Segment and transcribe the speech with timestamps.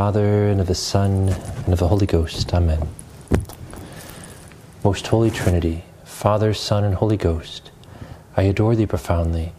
[0.00, 2.54] the Father, and of the Son, and of the Holy Ghost.
[2.54, 2.88] Amen.
[4.82, 7.70] Most Holy Trinity, Father, Son, and Holy Ghost,
[8.34, 9.52] I adore thee profoundly.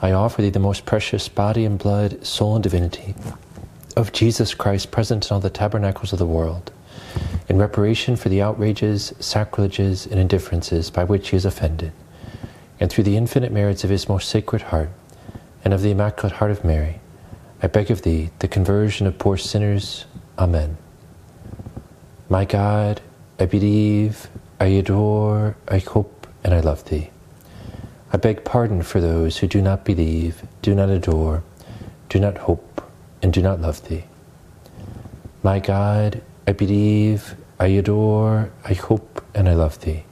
[0.00, 3.16] I offer thee the most precious body and blood, soul and divinity
[3.96, 6.70] of Jesus Christ present in all the tabernacles of the world,
[7.48, 11.90] in reparation for the outrages, sacrileges, and indifferences by which he is offended,
[12.78, 14.90] and through the infinite merits of his most sacred heart
[15.64, 17.00] and of the Immaculate Heart of Mary,
[17.60, 20.04] I beg of thee the conversion of poor sinners.
[20.38, 20.76] Amen.
[22.28, 23.00] My God,
[23.40, 24.28] I believe,
[24.60, 27.10] I adore, I hope, and I love thee.
[28.12, 31.42] I beg pardon for those who do not believe, do not adore,
[32.08, 32.80] do not hope,
[33.22, 34.04] and do not love thee.
[35.42, 40.04] My God, I believe, I adore, I hope, and I love thee.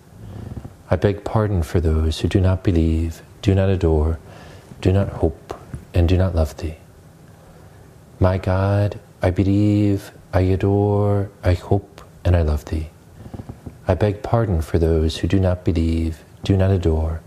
[0.91, 4.19] I beg pardon for those who do not believe, do not adore,
[4.81, 5.55] do not hope,
[5.95, 6.77] and do not love thee.
[8.19, 12.89] My God, I believe, I adore, I hope, and I love thee.
[13.87, 17.21] I beg pardon for those who do not believe, do not adore,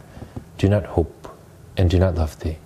[0.58, 1.28] do not hope,
[1.78, 2.58] and do not love thee.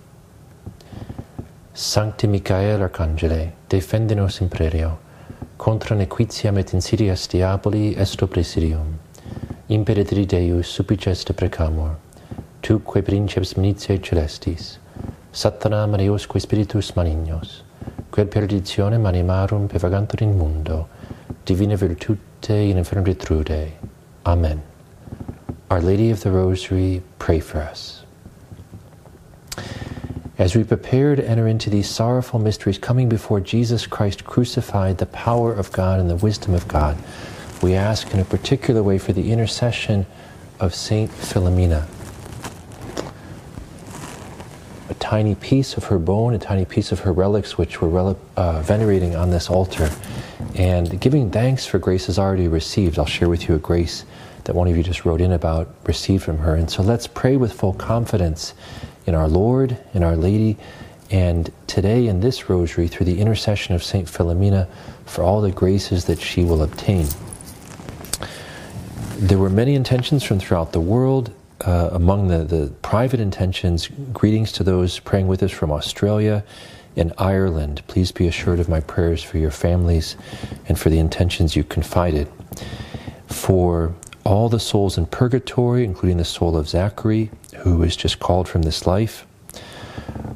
[1.74, 4.96] Sancti Michael Archangele, defendenos in prerio,
[5.58, 9.00] contra nequitiam et insidias diaboli esto presidium.
[9.68, 11.96] Imperitri Deus supplices te precamur,
[12.62, 14.78] tu quae princeps militiae celestis,
[15.30, 17.63] Satana Mariosque Spiritus malignos,
[18.14, 20.88] quel perditionem animarum pervagantur in mundo,
[21.44, 23.72] divina virtute in infernum detrude.
[24.24, 24.62] Amen.
[25.68, 28.04] Our Lady of the Rosary, pray for us.
[30.38, 35.06] As we prepare to enter into these sorrowful mysteries, coming before Jesus Christ crucified, the
[35.06, 36.96] power of God and the wisdom of God,
[37.62, 40.06] we ask in a particular way for the intercession
[40.60, 41.88] of Saint Philomena
[44.88, 48.62] a tiny piece of her bone, a tiny piece of her relics, which we're uh,
[48.62, 49.90] venerating on this altar,
[50.54, 52.98] and giving thanks for graces already received.
[52.98, 54.06] I'll share with you a grace
[54.44, 56.54] that one of you just wrote in about, received from her.
[56.54, 58.54] And so let's pray with full confidence
[59.04, 60.56] in our Lord, in Our Lady,
[61.10, 64.08] and today in this rosary through the intercession of St.
[64.08, 64.66] Philomena
[65.04, 67.06] for all the graces that she will obtain.
[69.18, 74.52] There were many intentions from throughout the world uh, among the, the private intentions, greetings
[74.52, 76.44] to those praying with us from Australia
[76.96, 77.82] and Ireland.
[77.86, 80.16] Please be assured of my prayers for your families
[80.68, 82.28] and for the intentions you confided.
[83.26, 83.94] For
[84.24, 88.62] all the souls in purgatory, including the soul of Zachary, who was just called from
[88.62, 89.26] this life.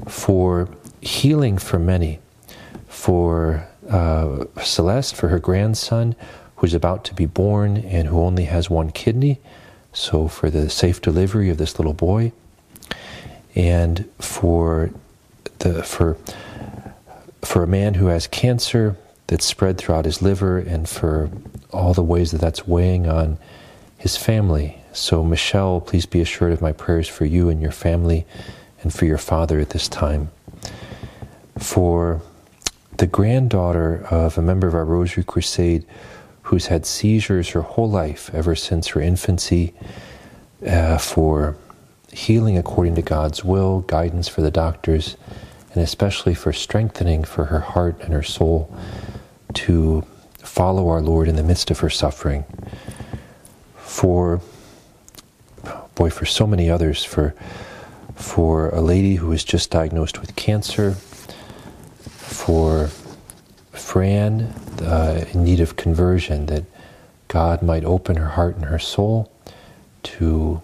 [0.07, 0.69] For
[1.01, 2.21] healing for many.
[2.87, 6.17] For uh, Celeste, for her grandson,
[6.57, 9.41] who's about to be born and who only has one kidney
[9.93, 12.33] so, for the safe delivery of this little boy,
[13.55, 14.91] and for
[15.59, 16.17] the for
[17.43, 21.31] for a man who has cancer that's spread throughout his liver, and for
[21.73, 23.39] all the ways that that's weighing on
[23.97, 24.79] his family.
[24.93, 28.27] So, Michelle, please be assured of my prayers for you and your family,
[28.83, 30.31] and for your father at this time.
[31.59, 32.23] For
[32.97, 35.85] the granddaughter of a member of our Rosary Crusade
[36.49, 39.75] who's had seizures her whole life, ever since her infancy,
[40.67, 41.55] uh, for
[42.11, 45.19] healing according to God's will, guidance for the doctors,
[45.75, 48.75] and especially for strengthening for her heart and her soul
[49.53, 50.03] to
[50.39, 52.47] follow our Lord in the midst of her suffering.
[53.77, 54.41] For,
[55.95, 57.35] boy, for so many others, for,
[58.15, 60.93] for a lady who was just diagnosed with cancer,
[62.01, 62.89] for
[63.79, 64.43] Fran
[64.83, 66.65] uh, in need of conversion, that
[67.29, 69.31] God might open her heart and her soul
[70.03, 70.61] to,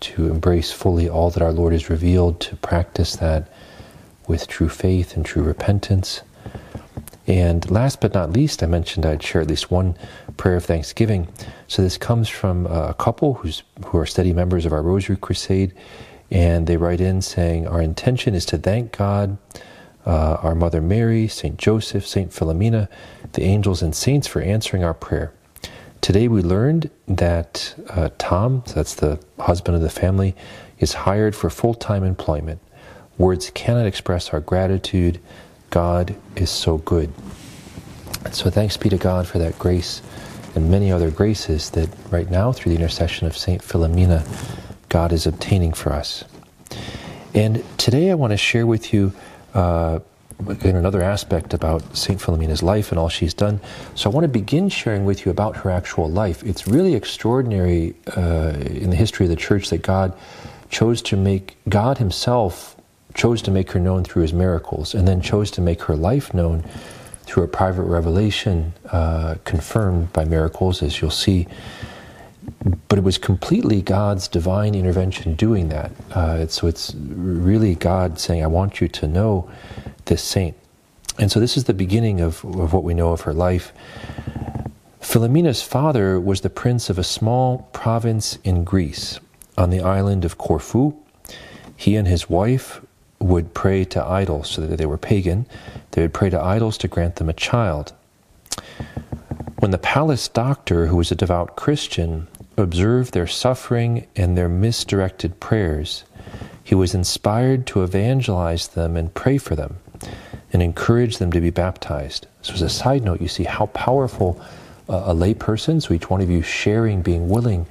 [0.00, 3.50] to embrace fully all that our Lord has revealed, to practice that
[4.26, 6.22] with true faith and true repentance.
[7.26, 9.96] And last but not least, I mentioned I'd share at least one
[10.36, 11.28] prayer of thanksgiving.
[11.66, 15.74] So this comes from a couple who's, who are steady members of our Rosary Crusade,
[16.30, 19.36] and they write in saying, Our intention is to thank God
[20.08, 21.58] uh, our Mother Mary, St.
[21.58, 22.30] Joseph, St.
[22.30, 22.88] Philomena,
[23.34, 25.32] the angels and saints for answering our prayer.
[26.00, 30.34] Today we learned that uh, Tom, that's the husband of the family,
[30.78, 32.60] is hired for full time employment.
[33.18, 35.20] Words cannot express our gratitude.
[35.70, 37.12] God is so good.
[38.32, 40.00] so thanks be to God for that grace
[40.54, 43.60] and many other graces that right now, through the intercession of St.
[43.60, 44.26] Philomena,
[44.88, 46.24] God is obtaining for us.
[47.34, 49.12] And today I want to share with you
[49.54, 50.00] uh,
[50.62, 52.20] in another aspect about St.
[52.20, 53.60] Philomena's life and all she's done.
[53.94, 56.44] So I want to begin sharing with you about her actual life.
[56.44, 60.16] It's really extraordinary uh, in the history of the church that God
[60.70, 62.76] chose to make, God Himself
[63.14, 66.32] chose to make her known through His miracles and then chose to make her life
[66.32, 66.62] known
[67.22, 71.46] through a private revelation, uh, confirmed by miracles, as you'll see.
[72.88, 75.92] But it was completely God's divine intervention doing that.
[76.12, 79.50] Uh, so it's really God saying, I want you to know
[80.06, 80.56] this saint.
[81.18, 83.72] And so this is the beginning of, of what we know of her life.
[85.00, 89.20] Philomena's father was the prince of a small province in Greece
[89.56, 90.94] on the island of Corfu.
[91.76, 92.80] He and his wife
[93.20, 95.46] would pray to idols, so that they were pagan.
[95.92, 97.92] They would pray to idols to grant them a child.
[99.58, 102.28] When the palace doctor, who was a devout Christian,
[102.58, 106.04] observed their suffering and their misdirected prayers,
[106.62, 109.78] he was inspired to evangelize them and pray for them
[110.52, 112.26] and encourage them to be baptized.
[112.42, 114.40] So, as a side note, you see how powerful
[114.88, 117.66] uh, a layperson, so each one of you sharing, being willing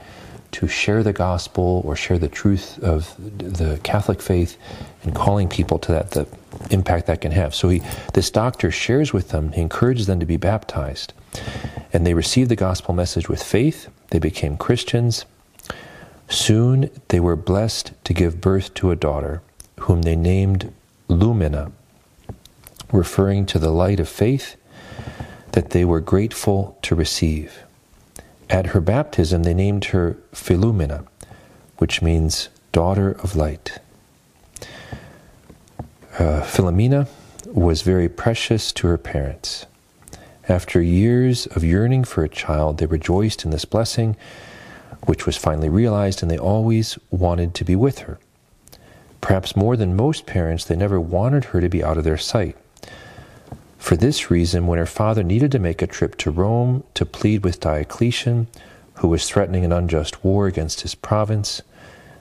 [0.52, 4.58] to share the gospel or share the truth of the Catholic faith
[5.04, 6.26] and calling people to that, the
[6.70, 7.54] impact that can have.
[7.56, 7.82] So he,
[8.14, 11.14] this doctor shares with them, he encourages them to be baptized.
[11.94, 13.90] And they received the gospel message with faith.
[14.10, 15.26] They became Christians.
[16.30, 19.42] Soon they were blessed to give birth to a daughter,
[19.82, 20.74] whom they named
[21.08, 21.72] Lumina,
[22.92, 24.56] referring to the light of faith
[25.54, 27.64] that they were grateful to receive.
[28.50, 31.08] At her baptism, they named her Philumena,
[31.78, 33.80] which means daughter of light.
[36.18, 37.08] Uh, Philomena
[37.46, 39.68] was very precious to her parents.
[40.50, 44.18] After years of yearning for a child, they rejoiced in this blessing,
[45.06, 48.18] which was finally realized, and they always wanted to be with her.
[49.22, 52.58] Perhaps more than most parents, they never wanted her to be out of their sight.
[53.78, 57.44] For this reason, when her father needed to make a trip to Rome to plead
[57.44, 58.48] with Diocletian,
[58.96, 61.62] who was threatening an unjust war against his province,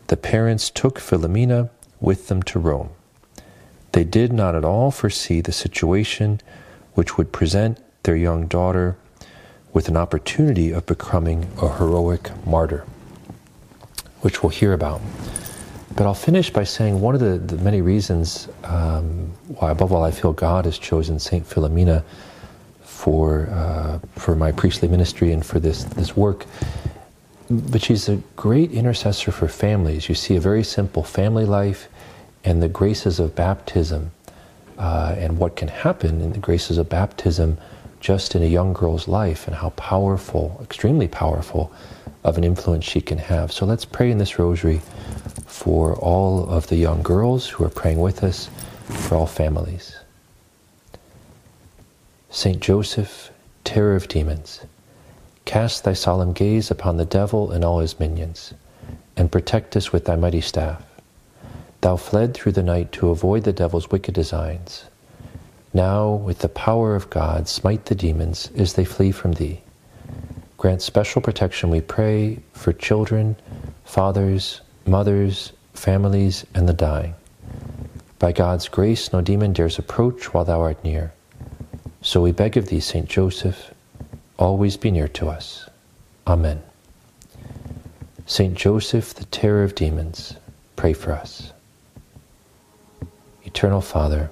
[0.09, 2.91] the parents took Philomena with them to Rome.
[3.97, 6.43] They did not at all foresee the situation
[6.93, 8.95] which would present their young daughter
[9.73, 12.85] with an opportunity of becoming a heroic martyr,
[14.21, 15.01] which we'll hear about.
[15.95, 20.05] But I'll finish by saying one of the, the many reasons um, why, above all,
[20.05, 22.05] I feel God has chosen Saint Philomena
[22.83, 26.45] for uh, for my priestly ministry and for this this work.
[27.49, 30.11] But she's a great intercessor for families.
[30.11, 31.89] You see a very simple family life,
[32.47, 34.13] and the graces of baptism,
[34.79, 37.59] uh, and what can happen in the graces of baptism,
[37.99, 41.73] just in a young girl's life, and how powerful, extremely powerful,
[42.23, 43.51] of an influence she can have.
[43.51, 44.81] So let's pray in this rosary
[45.47, 48.49] for all of the young girls who are praying with us,
[48.85, 49.97] for all families.
[52.31, 53.33] Saint Joseph,
[53.65, 54.61] terror of demons,
[55.47, 58.55] cast thy solemn gaze upon the devil and all his minions,
[59.17, 60.85] and protect us with thy mighty staff.
[61.87, 64.87] Thou fled through the night to avoid the devil's wicked designs.
[65.73, 69.61] Now, with the power of God, smite the demons as they flee from thee.
[70.57, 73.37] Grant special protection, we pray, for children,
[73.85, 77.15] fathers, mothers, families, and the dying.
[78.19, 81.13] By God's grace, no demon dares approach while thou art near.
[82.03, 83.73] So we beg of thee, Saint Joseph,
[84.41, 85.71] always be near to us.
[86.27, 86.61] Amen.
[88.27, 90.35] Saint Joseph, the terror of demons,
[90.75, 91.53] pray for us.
[93.57, 94.31] Eternal Father,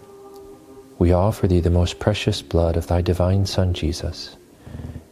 [0.98, 4.36] we offer thee the most precious blood of thy divine Son, Jesus,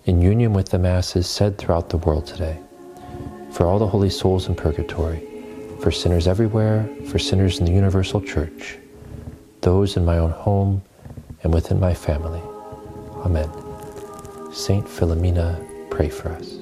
[0.05, 2.59] in union with the Masses said throughout the world today,
[3.53, 5.27] for all the holy souls in purgatory
[5.81, 8.77] for sinners everywhere, for sinners in the universal church,
[9.63, 10.83] those in my own home
[11.43, 12.43] and within my family.
[13.25, 13.51] Amen.
[14.53, 16.62] Saint Philomena, pray for us.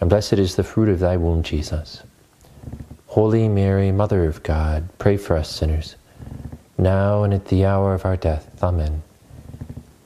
[0.00, 2.02] and blessed is the fruit of thy womb, Jesus.
[3.06, 5.96] Holy Mary, Mother of God, pray for us sinners,
[6.78, 8.62] now and at the hour of our death.
[8.62, 9.02] Amen.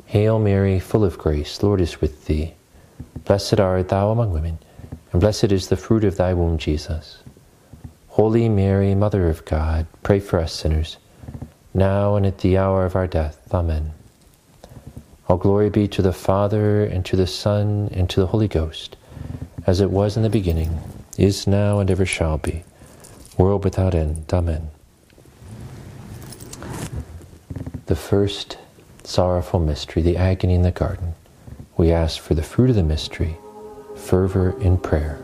[0.07, 2.55] Hail Mary, full of grace, Lord is with thee.
[3.25, 4.59] Blessed art thou among women,
[5.13, 7.23] and blessed is the fruit of thy womb, Jesus.
[8.09, 10.99] Holy Mary, Mother of God, pray for us sinners,
[11.73, 13.53] now and at the hour of our death.
[13.53, 13.93] Amen.
[15.29, 18.97] All glory be to the Father, and to the Son, and to the Holy Ghost,
[19.67, 20.79] as it was in the beginning,
[21.17, 22.65] is now, and ever shall be,
[23.39, 24.25] world without end.
[24.33, 24.71] Amen.
[27.87, 28.59] The first
[29.05, 31.15] sorrowful mystery, the agony in the garden,
[31.77, 33.37] we ask for the fruit of the mystery,
[33.97, 35.24] fervor in prayer.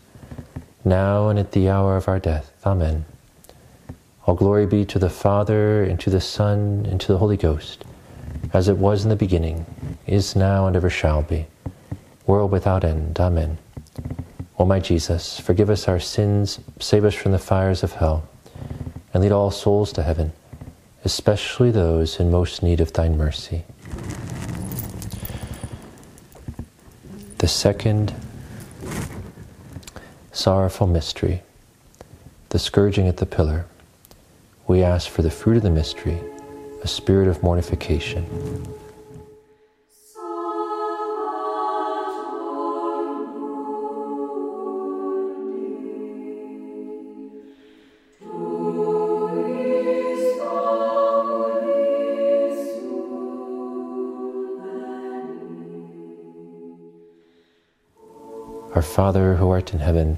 [0.85, 2.51] now and at the hour of our death.
[2.65, 3.05] Amen.
[4.25, 7.83] All glory be to the Father, and to the Son, and to the Holy Ghost,
[8.53, 9.65] as it was in the beginning,
[10.05, 11.47] is now, and ever shall be,
[12.27, 13.19] world without end.
[13.19, 13.57] Amen.
[14.59, 18.27] O my Jesus, forgive us our sins, save us from the fires of hell,
[19.11, 20.33] and lead all souls to heaven,
[21.03, 23.63] especially those in most need of thine mercy.
[27.39, 28.13] The second
[30.41, 31.43] sorrowful mystery,
[32.49, 33.67] the scourging at the pillar.
[34.65, 36.19] We ask for the fruit of the mystery,
[36.81, 38.25] a spirit of mortification.
[58.73, 60.17] Our Father who art in heaven,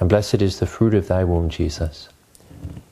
[0.00, 2.08] and blessed is the fruit of thy womb, Jesus.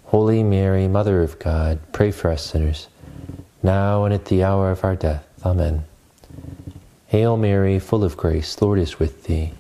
[0.05, 2.89] Holy Mary, Mother of God, pray for us sinners,
[3.63, 5.27] now and at the hour of our death.
[5.45, 5.85] Amen.
[7.07, 9.53] Hail Mary, full of grace, Lord is with thee.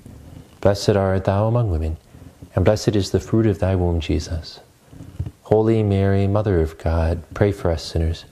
[0.60, 1.96] Blessed art thou among women,
[2.54, 4.60] and blessed is the fruit of thy womb, Jesus.
[5.44, 8.24] Holy Mary, Mother of God, pray for us sinners,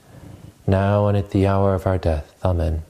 [0.65, 2.33] now and at the hour of our death.
[2.45, 2.83] Amen.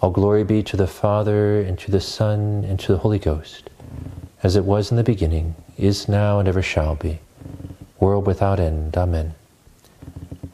[0.00, 3.70] All glory be to the Father, and to the Son, and to the Holy Ghost
[4.42, 7.18] as it was in the beginning, is now, and ever shall be,
[8.00, 8.96] world without end.
[8.96, 9.34] Amen.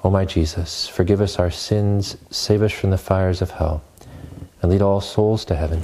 [0.05, 3.83] O my Jesus, forgive us our sins, save us from the fires of hell,
[4.63, 5.83] and lead all souls to heaven,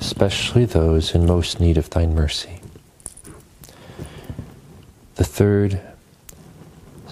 [0.00, 2.60] especially those in most need of thine mercy.
[5.16, 5.80] The third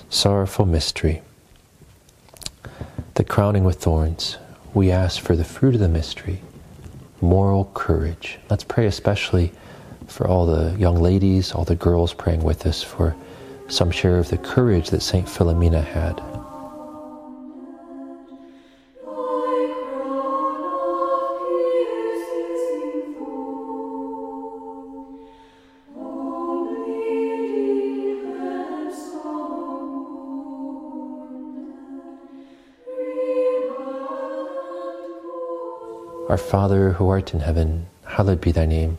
[0.09, 1.23] sorrowful mystery,
[3.15, 4.39] the crowning with thorns.
[4.75, 6.41] We ask for the fruit of the mystery,
[7.21, 8.39] moral courage.
[8.49, 9.53] Let's pray especially
[10.13, 13.17] for all the young ladies, all the girls praying with us for
[13.69, 15.27] some share of the courage that St.
[15.27, 16.21] Philomena had.
[36.29, 38.99] Our Father who art in heaven, hallowed be thy name.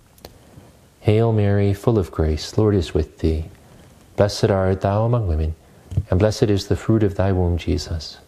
[1.01, 3.45] Hail Mary, full of grace, Lord is with thee.
[4.17, 5.55] Blessed art thou among women,
[6.11, 8.19] and blessed is the fruit of thy womb, Jesus.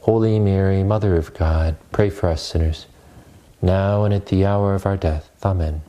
[0.00, 2.84] Holy Mary, Mother of God, pray for us sinners,
[3.62, 5.30] now and at the hour of our death.
[5.42, 5.80] Amen.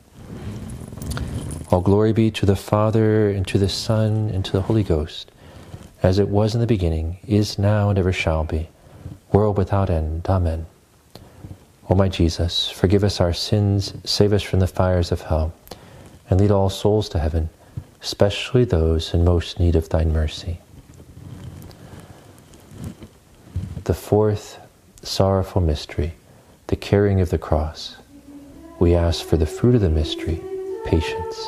[1.71, 5.29] All glory be to the Father, and to the Son, and to the Holy Ghost,
[6.01, 8.69] as it was in the beginning, is now, and ever shall be,
[9.33, 10.25] world without end.
[10.29, 10.67] Amen.
[11.89, 15.53] O my Jesus, forgive us our sins, save us from the fires of hell,
[16.29, 17.49] and lead all souls to heaven,
[18.01, 20.59] especially those in most need of thine mercy.
[23.85, 24.59] The fourth
[25.01, 26.13] sorrowful mystery,
[26.67, 27.95] the carrying of the cross.
[28.79, 30.41] We ask for the fruit of the mystery
[30.85, 31.47] patience.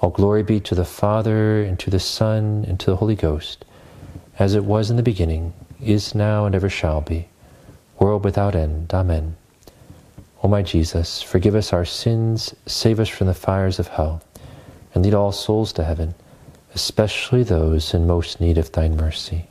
[0.00, 3.64] All glory be to the Father, and to the Son, and to the Holy Ghost,
[4.38, 7.28] as it was in the beginning, is now, and ever shall be,
[7.98, 8.92] world without end.
[8.94, 9.36] Amen.
[10.42, 14.22] O my Jesus, forgive us our sins, save us from the fires of hell,
[14.94, 16.14] and lead all souls to heaven
[16.74, 19.46] especially those in most need of thine mercy.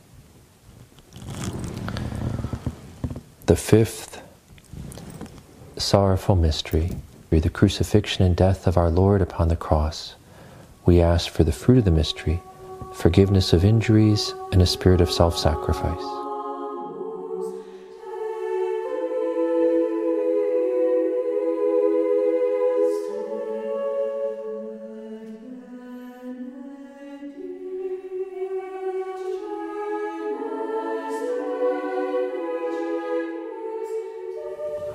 [3.48, 4.22] The fifth
[5.78, 6.92] sorrowful mystery,
[7.30, 10.16] the crucifixion and death of our Lord upon the cross.
[10.88, 12.42] We ask for the fruit of the mystery,
[12.94, 16.02] forgiveness of injuries, and a spirit of self sacrifice.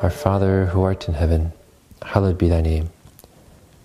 [0.00, 1.52] Our Father, who art in heaven,
[2.00, 2.88] hallowed be thy name.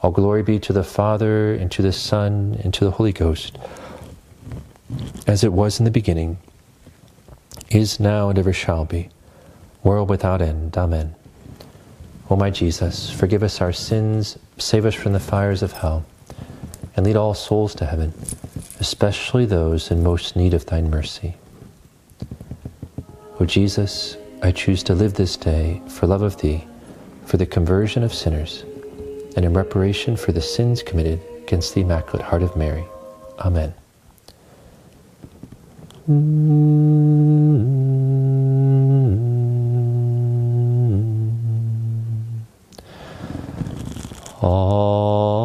[0.00, 3.58] All glory be to the Father, and to the Son, and to the Holy Ghost,
[5.26, 6.38] as it was in the beginning,
[7.70, 9.08] is now, and ever shall be,
[9.82, 10.76] world without end.
[10.78, 11.14] Amen.
[12.30, 16.04] O my Jesus, forgive us our sins, save us from the fires of hell,
[16.94, 18.12] and lead all souls to heaven,
[18.80, 21.36] especially those in most need of thine mercy.
[23.40, 26.66] O Jesus, I choose to live this day for love of thee,
[27.24, 28.64] for the conversion of sinners,
[29.36, 32.84] and in reparation for the sins committed against the Immaculate Heart of Mary.
[33.38, 33.74] Amen.
[44.42, 45.38] Alma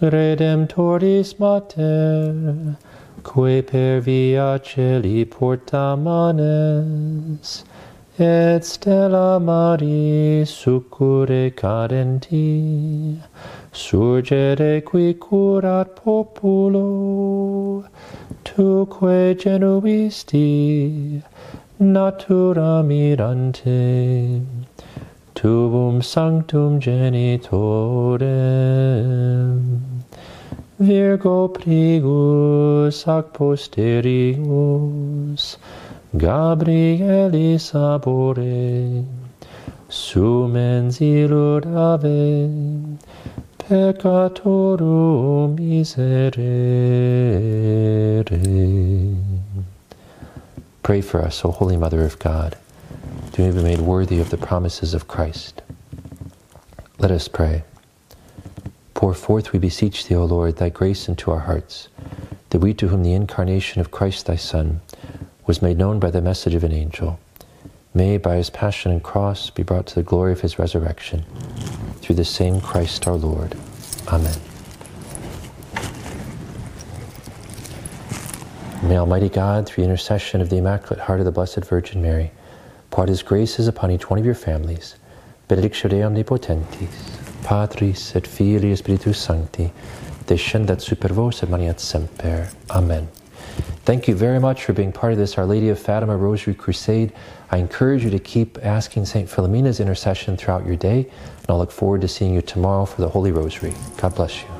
[0.00, 2.76] Redemptoris Mater,
[3.22, 7.64] que per via celi porta manes,
[8.18, 13.20] et stella maris succure cadenti,
[13.72, 17.84] surgere qui curat populo,
[18.42, 21.22] tuque genuisti,
[21.78, 24.40] natura mirante,
[25.34, 28.30] tubum sanctum genitorem.
[30.78, 34.36] Virgo prigus ac posterius,
[36.16, 39.04] Gabrielis ab ore,
[39.90, 42.48] sumens illud ave,
[43.58, 46.32] peccatorum miserere.
[50.82, 52.56] Pray for us, O Holy Mother of God,
[53.32, 55.60] to be made worthy of the promises of Christ.
[56.98, 57.64] Let us pray.
[58.94, 61.88] Pour forth, we beseech thee, O Lord, thy grace into our hearts,
[62.48, 64.80] that we to whom the incarnation of Christ thy Son
[65.46, 67.18] was made known by the message of an angel,
[67.94, 71.24] may by his passion and cross be brought to the glory of his resurrection,
[72.00, 73.56] through the same Christ our Lord.
[74.08, 74.38] Amen.
[78.82, 82.30] May Almighty God, through the intercession of the Immaculate Heart of the Blessed Virgin Mary,
[82.90, 84.96] pour his graces upon each one of your families.
[85.48, 89.72] Benedictio Dei Omnipotentis, Patris et Filii Spiritus Sancti,
[90.26, 92.48] descendat super vos et maneat semper.
[92.70, 93.08] Amen.
[93.84, 97.12] Thank you very much for being part of this Our Lady of Fatima Rosary Crusade.
[97.50, 99.28] I encourage you to keep asking St.
[99.28, 103.08] Philomena's intercession throughout your day, and I'll look forward to seeing you tomorrow for the
[103.08, 103.74] Holy Rosary.
[103.96, 104.55] God bless you.